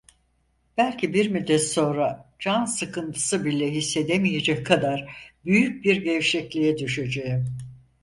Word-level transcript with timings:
Belki 0.77 1.13
bir 1.13 1.29
müddet 1.29 1.63
sonra 1.67 2.29
can 2.39 2.65
sıkıntısı 2.65 3.45
bile 3.45 3.71
hissedemeyecek 3.71 4.65
kadar 4.67 5.15
büyük 5.45 5.83
bir 5.85 6.03
gevşekliğe 6.03 6.77
düşeceğim. 6.77 7.45